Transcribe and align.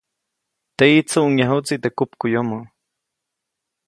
Teʼyi, 0.77 0.99
tsuʼŋyajuʼtsi 1.09 1.75
teʼ 1.83 1.95
kupkuʼyomoʼ. 1.97 2.65